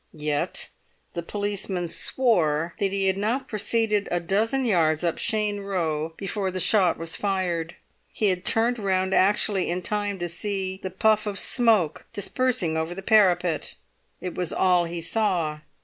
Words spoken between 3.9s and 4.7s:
a dozen